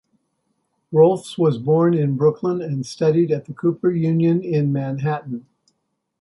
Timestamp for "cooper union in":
3.53-4.73